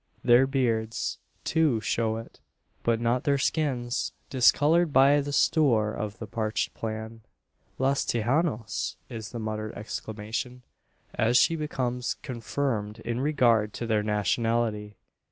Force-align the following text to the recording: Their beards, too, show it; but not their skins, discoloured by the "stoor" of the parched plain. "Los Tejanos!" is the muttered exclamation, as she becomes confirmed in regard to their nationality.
Their 0.23 0.47
beards, 0.47 1.19
too, 1.43 1.79
show 1.79 2.17
it; 2.17 2.39
but 2.81 2.99
not 2.99 3.23
their 3.23 3.37
skins, 3.37 4.13
discoloured 4.31 4.91
by 4.91 5.21
the 5.21 5.31
"stoor" 5.31 5.93
of 5.93 6.17
the 6.17 6.25
parched 6.25 6.73
plain. 6.73 7.21
"Los 7.77 8.03
Tejanos!" 8.03 8.95
is 9.09 9.29
the 9.29 9.37
muttered 9.37 9.75
exclamation, 9.75 10.63
as 11.13 11.37
she 11.37 11.55
becomes 11.55 12.15
confirmed 12.23 12.97
in 13.01 13.19
regard 13.21 13.73
to 13.73 13.85
their 13.85 14.01
nationality. 14.01 14.95